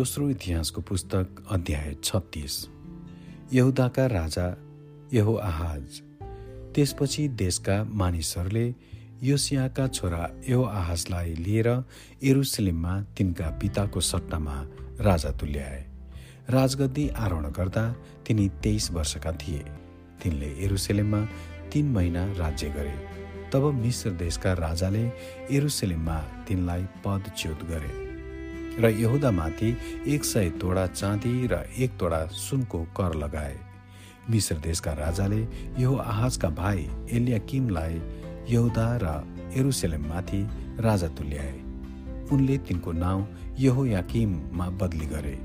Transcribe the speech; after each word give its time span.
दोस्रो 0.00 0.28
इतिहासको 0.30 0.80
पुस्तक 0.80 1.42
अध्याय 1.50 1.94
छत्तिस। 2.04 2.54
यहुदाका 3.52 4.06
राजा 4.06 4.46
यहो 5.12 5.34
आहाज 5.36 6.00
त्यसपछि 6.74 7.28
देशका 7.28 7.84
मानिसहरूले 7.84 8.64
योसियाका 9.22 9.88
छोरा 9.88 10.30
यो 10.48 10.62
आहाजलाई 10.62 11.34
लिएर 11.34 11.68
एरुसलेममा 12.24 13.00
तिनका 13.18 13.50
पिताको 13.60 14.00
सट्टामा 14.00 14.56
राजा 15.00 15.30
तुल्याए। 15.30 15.84
राजगद्दी 16.50 17.08
आरोहण 17.08 17.50
गर्दा 17.52 17.86
तिनी 18.26 18.48
तेइस 18.48 18.90
वर्षका 18.90 19.32
थिए। 19.32 19.64
तिनले 20.22 20.54
एरुसलेममा 20.64 21.24
तीन 21.72 21.92
महिना 21.92 22.32
राज्य 22.32 22.70
गरे। 22.70 22.98
तब 23.52 23.72
मिश्र 23.74 24.10
देशका 24.10 24.52
राजाले 24.52 25.10
एरुसलेममा 25.50 26.20
तिनलाई 26.48 26.86
पदच्युत 27.04 27.62
गरे। 27.62 28.09
र 28.80 28.88
यहुदामाथि 28.88 29.76
एक 30.08 30.24
सय 30.24 30.48
तोडा 30.50 30.86
चाँदी 30.86 31.46
र 31.46 31.54
एक 31.78 31.90
तोडा 32.00 32.24
सुनको 32.26 32.78
कर 32.96 33.14
लगाए। 33.14 33.56
मिश्र 34.30 34.54
देशका 34.56 34.92
राजाले 34.92 35.40
यो 35.78 35.96
आहाजका 35.96 36.48
भाइ 36.50 36.88
एलियाकिमलाई 37.12 38.00
यहुदा 38.50 38.86
र 39.02 39.06
एरुसलेममाथि 39.56 40.40
राजा 40.80 41.08
तुल्याए। 41.08 41.52
उनले 42.32 42.58
तिनको 42.58 42.92
नाउँ 42.92 43.26
यहो 43.58 43.84
याकिममा 43.86 44.68
बदली 44.80 45.06
गरे। 45.06 45.36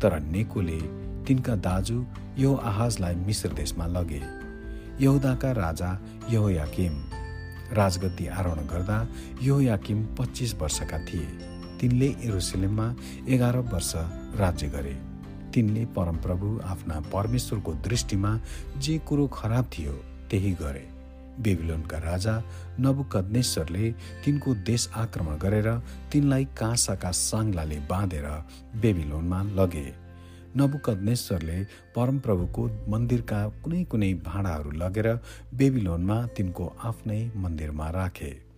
तर 0.00 0.18
नेकोले 0.20 0.80
तिनका 1.26 1.54
दाजु 1.60 2.04
यो 2.38 2.54
आहाजलाई 2.54 3.14
मिश्र 3.26 3.48
देशमा 3.52 3.86
लगे। 3.86 4.22
यहुदाका 5.04 5.52
राजा 5.52 5.90
यहो 6.30 6.48
याकिम 6.50 7.02
राजगद्दी 7.72 8.26
आरोहण 8.26 8.66
गर्दा 8.66 9.06
यो 9.42 9.60
याकिम 9.60 10.04
पच्चिस 10.16 10.54
वर्षका 10.54 10.98
थिए। 11.04 11.49
तिनले 11.80 12.08
एरुसलेममा 12.24 12.94
एघार 13.28 13.56
वर्ष 13.72 13.92
राज्य 14.40 14.68
गरे। 14.68 14.94
तिनले 15.54 15.84
परमप्रभु 15.96 16.58
आफ्ना 16.64 17.00
परमेश्वरको 17.12 17.72
दृष्टिमा 17.86 18.38
जे 18.78 18.98
कुरो 19.08 19.26
खराब 19.28 19.70
थियो 19.72 19.92
त्यही 20.30 20.52
गरे। 20.60 20.86
बेबिलोनका 21.40 21.98
राजा 21.98 22.34
नबुकदनेश्वरले 22.80 23.90
तिनको 24.24 24.54
देश 24.66 24.88
आक्रमण 24.96 25.38
गरेर 25.38 25.68
तिनलाई 26.12 26.44
काँसाका 26.58 27.10
साङ्लाले 27.10 27.78
बाँधेर 27.90 28.26
बेबिलोनमा 28.82 29.42
लगे। 29.58 29.86
नबुकदनेश्वरले 30.56 31.58
परमप्रभुको 31.96 32.66
मन्दिरका 32.88 33.40
कुनै 33.64 33.82
कुनै 33.84 34.12
भाँडाहरू 34.26 34.70
लगेर 34.82 35.08
बेबिलोनमा 35.54 36.18
तिनको 36.36 36.72
आफ्नै 36.84 37.20
मन्दिरमा 37.36 37.90
राखे। 37.90 38.49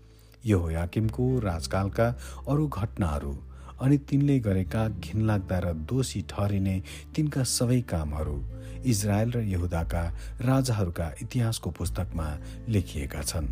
यहोयाकिमको 0.46 1.38
राजकालका 1.38 2.06
अरू 2.48 2.68
घटनाहरू 2.68 3.34
अनि 3.80 3.98
तिनले 3.98 4.38
गरेका 4.40 4.88
घिनलाग्दा 4.88 5.58
र 5.58 5.72
दोषी 5.72 6.22
ठहरिने 6.22 6.82
तिनका 7.16 7.42
सबै 7.42 7.80
कामहरू 7.80 8.38
इजरायल 8.84 9.32
र 9.32 9.38
यहुदाका 9.38 10.02
राजाहरूका 10.40 11.06
इतिहासको 11.22 11.70
पुस्तकमा 11.70 12.28
लेखिएका 12.68 13.22
छन्। 13.22 13.48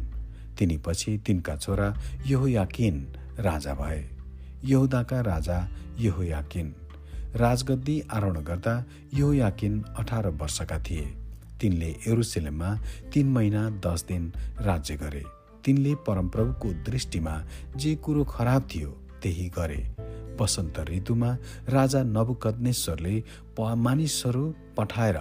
तिनी 0.59 0.77
पछि 0.79 1.19
तिनका 1.27 1.57
छोरा 1.57 1.95
यहोयाकिन 2.27 2.97
राजा 3.39 3.75
भए। 3.75 4.05
यहुदाका 4.65 5.21
राजा 5.21 5.59
यहोयाकिन। 5.99 6.75
राजगद्दी 7.37 8.01
आरोहण 8.13 8.43
गर्दा 8.43 8.75
यहोयाकिन 9.15 9.83
अठार 9.99 10.29
वर्षका 10.29 10.79
थिए। 10.79 11.07
तिनले 11.61 11.91
एरुसलेममा 12.09 12.79
तीन 13.13 13.29
महिना 13.29 13.71
दस 13.71 14.05
दिन 14.09 14.33
राज्य 14.61 14.97
गरे। 14.97 15.25
तिनले 15.65 15.95
परमप्रभुको 16.07 16.73
दृष्टिमा 16.87 17.35
जे 17.77 17.95
कुरो 17.97 18.25
खराब 18.25 18.69
थियो 18.75 18.91
त्यही 19.23 19.49
गरे। 19.49 19.83
वसन्त 20.41 20.79
ऋतुमा 20.89 21.31
राजा 21.69 22.03
नवकदनेश्वरले 22.03 23.23
मानिसहरू 23.77 24.45
पठाएर 24.77 25.17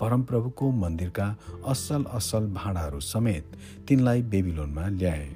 परमप्रभुको 0.00 0.70
मन्दिरका 0.72 1.26
असल 1.66 2.04
असल 2.12 2.46
भाँडाहरू 2.52 3.00
समेत 3.00 3.56
तिनलाई 3.88 4.22
बेबिलोनमा 4.22 4.88
ल्याए 4.88 5.28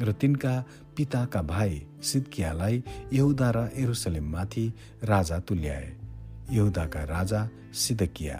र 0.00 0.12
तिनका 0.12 0.54
पिताका 0.96 1.42
भाइ 1.42 1.82
सिद्कियालाई 2.02 2.82
यहुदा 3.12 3.50
र 3.56 3.68
एरुसलेममाथि 3.76 4.66
राजा 5.04 5.38
तुल्याए। 5.38 5.92
यहुदाका 6.50 7.04
राजा 7.04 7.48
सिदकिया। 7.74 8.36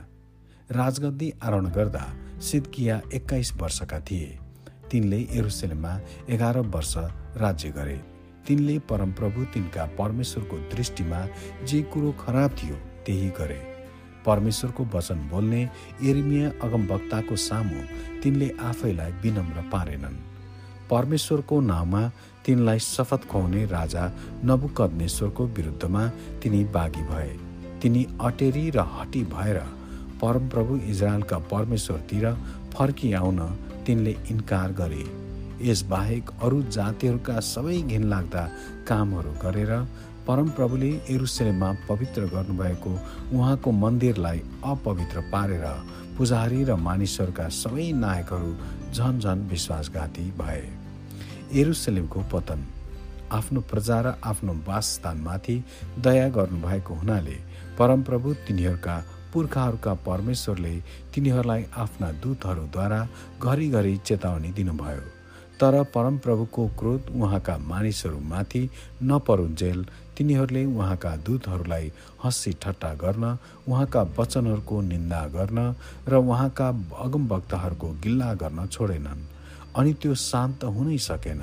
राजगद्दी 0.70 1.32
आरोहण 1.42 1.66
गर्दा 1.70 2.04
सिद्किया 2.41 3.00
एक्काइस 3.14 3.52
वर्षका 3.56 4.00
थिए। 4.00 4.38
तिनले 4.94 5.16
एरुसलेममा 5.34 5.93
एघार 6.31 6.59
वर्ष 6.71 6.94
राज्य 7.37 7.69
गरे। 7.69 7.97
तिनले 8.47 8.78
परमप्रभु 8.88 9.44
तिनका 9.44 9.84
परमेश्वरको 9.99 10.56
दृष्टिमा 10.71 11.27
जे 11.66 11.81
कुरो 11.91 12.10
खराब 12.21 12.50
थियो 12.59 12.77
त्यही 13.06 13.28
गरे। 13.38 13.59
परमेश्वरको 14.27 14.84
वचन 14.94 15.27
बोल्ने 15.31 15.62
एरिमिया 16.03 16.50
अगमवक्ताको 16.62 17.37
सामु 17.38 17.81
तिनले 18.22 18.50
आफैलाई 18.62 19.12
विनम्र 19.22 19.62
पारेनन्। 19.72 20.22
परमेश्वरको 20.91 21.61
नाउँमा 21.62 22.03
तिनलाई 22.47 22.78
शपथ 22.78 23.26
खुवाउने 23.28 23.65
राजा 23.66 24.05
नबुकदनेश्वरको 24.44 25.47
विरुद्धमा 25.59 26.06
तिनी 26.43 26.65
बाघी 26.71 27.03
भए। 27.11 27.37
तिनी 27.82 28.06
अटेरी 28.22 28.69
र 28.71 28.87
हटी 28.94 29.22
भएर 29.34 29.59
परमप्रभु 30.22 30.76
इजरायलका 30.87 31.38
परमेश्वरतिर 31.53 32.32
फर्किआउन 32.75 33.41
तिनले 33.86 34.16
इन्कार 34.30 34.72
गरे। 34.80 35.04
यसबाहेक 35.62 36.30
अरू 36.42 36.62
जातिहरूका 36.68 37.36
सबै 37.46 37.76
घिनलाग्दा 37.82 38.42
कामहरू 38.88 39.32
गरेर 39.42 39.72
परमप्रभुले 40.26 40.90
एरुसलेममा 41.10 41.70
पवित्र 41.88 42.22
गर्नुभएको 42.34 42.92
उहाँको 43.32 43.70
मन्दिरलाई 43.74 44.38
अपवित्र 44.64 45.20
पारेर 45.32 45.66
पुजारी 46.18 46.60
र 46.64 46.74
मानिसहरूका 46.80 47.48
सबै 47.54 47.90
नायकहरू 47.94 48.52
झन 48.92 49.18
झन 49.20 49.38
विश्वासघाती 49.50 50.30
भए। 50.38 50.62
एरुसलेमको 51.60 52.20
पतन। 52.32 52.60
आफ्नो 53.32 53.60
प्रजा 53.70 54.00
र 54.00 54.14
आफ्नो 54.24 54.52
वासस्थानमाथि 54.66 55.56
दया 55.98 56.28
गर्नुभएको 56.36 56.94
हुनाले 56.94 57.36
परमप्रभु 57.78 58.34
तिनीहरूका 58.46 58.96
पुर्खाहरूका 59.34 59.94
परमेश्वरले 60.06 60.74
तिनीहरूलाई 61.14 61.64
आफ्ना 61.76 62.10
दूतहरूद्वारा 62.22 63.00
घरिघरि 63.42 63.96
चेतावनी 64.06 64.50
दिनुभयो। 64.52 65.02
तर 65.60 65.82
परमप्रभुको 65.94 66.66
क्रोध 66.78 67.10
उहाँका 67.14 67.56
मानिसहरूमाथि 67.66 68.62
नपरुन्जेल 69.02 69.84
तिनीहरूले 70.16 70.64
उहाँका 70.64 71.14
दूतहरूलाई 71.26 71.90
हँसी 72.24 72.52
ठट्टा 72.62 72.92
गर्न 72.94 73.24
उहाँका 73.68 74.02
वचनहरूको 74.18 74.80
निन्दा 74.80 75.22
गर्न 75.36 75.58
र 76.08 76.14
उहाँका 76.14 76.68
अगमभक्तहरूको 77.04 77.88
गिल्ला 78.02 78.32
गर्न 78.42 78.66
छोडेनन् 78.66 79.26
अनि 79.78 79.92
त्यो 80.02 80.14
शान्त 80.14 80.64
हुनै 80.66 80.98
सकेन। 80.98 81.42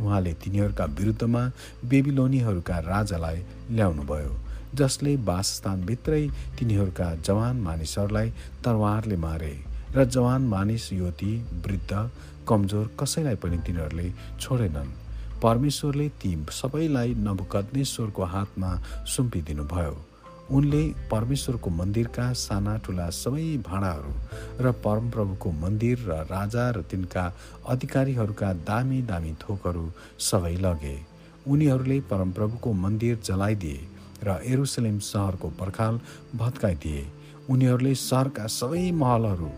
उहाँले 0.00 0.32
तिनीहरूका 0.42 0.84
विरुद्धमा 0.98 1.42
बेबिलोनीहरूका 1.90 2.78
राजालाई 2.92 3.38
ल्याउनुभयो। 3.70 4.32
जसले 4.74 5.16
वासस्थानभित्रै 5.16 6.22
तिनीहरूका 6.58 7.08
जवान 7.26 7.56
मानिसहरूलाई 7.60 8.30
तरवारले 8.64 9.16
मारे 9.16 9.54
र 9.96 10.04
जवान 10.04 10.42
मानिस 10.48 10.92
युवती 10.92 11.32
वृद्ध 11.64 12.10
कमजोर 12.48 12.86
कसैलाई 13.00 13.36
पनि 13.42 13.58
तिनीहरूले 13.66 14.08
छोडेनन्। 14.40 14.94
परमेश्वरले 15.42 16.08
ती 16.20 16.32
सबैलाई 16.52 17.14
नवकदनेश्वरको 17.18 18.24
हातमा 18.24 18.70
सुम्पिदिनुभयो। 19.06 19.94
उनले 20.50 20.82
परमेश्वरको 21.10 21.70
मन्दिरका 21.70 22.32
साना 22.38 22.76
ठुला 22.84 23.08
सबै 23.10 23.46
भाँडाहरू 23.68 24.12
र 24.64 24.72
परमप्रभुको 24.84 25.50
मन्दिर 25.60 25.98
र 26.08 26.18
राजा 26.30 26.64
र 26.70 26.82
तिनका 26.90 27.24
अधिकारीहरूका 27.68 28.52
दामी 28.68 29.00
दामी 29.02 29.32
थोकहरू 29.42 29.86
सबै 30.18 30.56
लगे। 30.56 30.96
उनीहरूले 31.46 31.98
परमप्रभुको 32.10 32.72
मन्दिर 32.84 33.18
जलाइदिए। 33.24 33.80
र 34.24 34.38
एरुसलेम 34.46 34.98
सहरको 35.02 35.48
पर्खाल 35.60 36.00
भत्काइदिए। 36.36 37.02
उनीहरूले 37.50 37.94
सहरका 38.00 38.46
सबै 38.50 38.90
महलहरू 38.94 39.50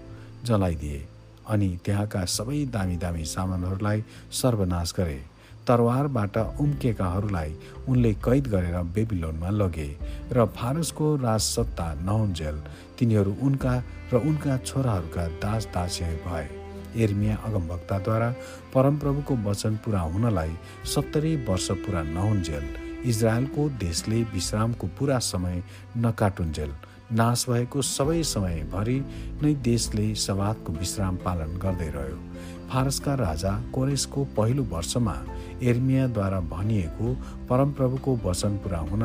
जलाइदिए 0.47 1.05
अनि 1.49 1.69
त्यहाँका 1.85 2.25
सबै 2.31 2.65
दामी 2.75 2.97
दामी 2.97 3.25
सामानहरूलाई 3.27 4.05
सर्वनाश 4.33 4.93
गरे। 4.97 5.21
तरवारबाट 5.69 6.37
उम्केकाहरूलाई 6.61 7.55
उनले 7.89 8.13
कैद 8.25 8.47
गरेर 8.49 8.77
बेबिलोनमा 8.95 9.51
लगे 9.53 9.89
र 10.33 10.45
फारसको 10.57 11.07
राजसत्ता 11.19 11.87
नहुन्जेल 12.03 12.61
तिनीहरू 12.99 13.33
उनका 13.43 13.75
र 14.13 14.21
उनका 14.29 14.57
छोराहरूका 14.61 15.27
दास 15.41 15.69
दास्य 15.75 16.05
भए। 16.27 16.47
एर्मिया 17.05 17.37
अगमभक्ताद्वारा 17.47 18.31
परमप्रभुको 18.75 19.35
वचन 19.45 19.77
पुरा 19.85 20.01
हुनलाई 20.13 20.53
सत्तरी 20.87 21.37
वर्ष 21.47 21.71
पुरा 21.85 22.03
नहुन्जेल 22.11 22.67
इजरायलको 23.05 23.69
देशले 23.81 24.23
विश्रामको 24.35 24.87
पुरा 24.99 25.19
समय 25.21 25.63
नकाटुन्जेल। 25.97 26.73
नाश 27.13 27.45
भएको 27.49 27.83
सबै 27.85 28.23
समयभरि 28.25 28.99
नै 29.43 29.55
देशले 29.63 30.07
सवादको 30.17 30.73
विश्राम 30.73 31.17
पालन 31.25 31.57
गर्दै 31.63 31.89
रह्यो। 31.97 32.19
फारसका 32.71 33.15
राजा 33.15 33.53
कोरेसको 33.75 34.25
पहिलो 34.37 34.63
वर्षमा 34.71 35.17
एर्मियाद्वारा 35.63 36.41
भनिएको 36.51 37.15
परमप्रभुको 37.49 38.19
वचन 38.25 38.57
पुरा 38.59 38.79
हुन 38.91 39.03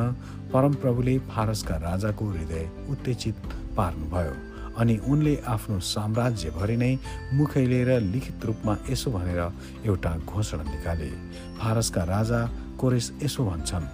परमप्रभुले 0.52 1.18
फारसका 1.28 1.76
राजाको 1.78 2.28
हृदय 2.30 2.68
उत्तेजित 2.90 3.36
पार्नुभयो 3.76 4.34
अनि 4.80 4.96
उनले 5.06 5.36
आफ्नो 5.46 5.78
साम्राज्यभरि 5.84 6.76
नै 6.76 6.92
मुखै 7.34 7.64
लिएर 7.66 7.90
लिखित 8.02 8.44
रूपमा 8.46 8.76
यसो 8.90 9.10
भनेर 9.10 9.40
एउटा 9.86 10.16
घोषणा 10.26 10.62
निकाले। 10.64 11.10
फारसका 11.60 12.04
राजा 12.04 12.40
कोरेस 12.80 13.12
यसो 13.22 13.44
भन्छन्। 13.44 13.86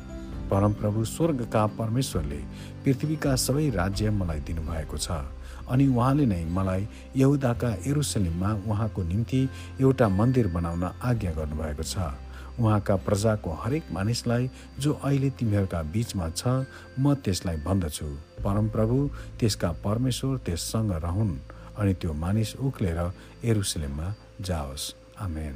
परमप्रभु 0.51 1.05
स्वर्गका 1.05 1.67
परमेश्वरले 1.79 2.41
पृथ्वीका 2.85 3.35
सबै 3.37 3.69
राज्य 3.71 4.11
मलाई 4.11 4.41
दिनुभएको 4.47 4.99
छ 4.99 5.11
अनि 5.67 5.87
उहाँले 5.89 6.27
नै 6.27 6.45
मलाई 6.55 6.87
यहुदाका 7.17 7.71
एरुसलिममा 7.87 8.51
उहाँको 8.71 9.03
निम्ति 9.03 9.41
एउटा 9.81 10.09
मन्दिर 10.09 10.47
बनाउन 10.55 10.85
आज्ञा 11.03 11.33
गर्नुभएको 11.35 11.83
छ। 11.83 11.97
उहाँका 12.57 12.97
प्रजाको 13.07 13.53
हरेक 13.63 13.91
मानिसलाई 13.93 14.49
जो 14.79 14.93
अहिले 15.05 15.31
तिमीहरूका 15.35 15.83
बीचमा 15.93 16.29
छ 16.31 16.47
म 16.99 17.15
त्यसलाई 17.21 17.57
भन्दछु। 17.67 18.07
परमप्रभु 18.47 18.97
त्यसका 19.41 19.71
परमेश्वर 19.85 20.39
त्यससँग 20.47 20.93
रहन् 21.05 21.39
अनि 21.77 21.93
त्यो 22.01 22.13
मानिस 22.15 22.57
उक्लेर 22.57 23.01
एरुसलेममा 23.45 24.15
जाओस्। 24.41 24.95
आमेन। 25.21 25.55